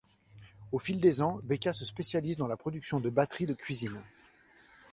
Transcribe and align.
Au 0.71 0.79
fil 0.79 0.99
des 0.99 1.21
ans, 1.21 1.39
Beka 1.43 1.73
se 1.73 1.85
spécialise 1.85 2.35
dans 2.37 2.47
la 2.47 2.57
production 2.57 2.99
de 2.99 3.11
batteries 3.11 3.45
de 3.45 3.53
cuisine. 3.53 4.01